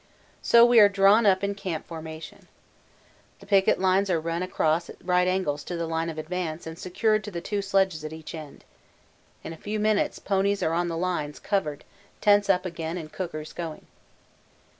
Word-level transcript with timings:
So 0.41 0.65
we 0.65 0.79
are 0.79 0.89
drawn 0.89 1.27
up 1.27 1.43
in 1.43 1.53
camp 1.53 1.85
formation. 1.85 2.47
The 3.39 3.45
picket 3.45 3.79
lines 3.79 4.09
are 4.09 4.19
run 4.19 4.41
across 4.41 4.89
at 4.89 4.95
right 5.05 5.27
angles 5.27 5.63
to 5.65 5.77
the 5.77 5.85
line 5.85 6.09
of 6.09 6.17
advance 6.17 6.65
and 6.65 6.79
secured 6.79 7.23
to 7.23 7.29
the 7.29 7.39
two 7.39 7.61
sledges 7.61 8.03
at 8.03 8.11
each 8.11 8.33
end. 8.33 8.63
In 9.43 9.53
a 9.53 9.57
few 9.57 9.79
minutes 9.79 10.17
ponies 10.17 10.63
are 10.63 10.73
on 10.73 10.87
the 10.87 10.97
lines 10.97 11.37
covered, 11.39 11.83
tents 12.19 12.49
up 12.49 12.65
again 12.65 12.97
and 12.97 13.13
cookers 13.13 13.53
going. 13.53 13.85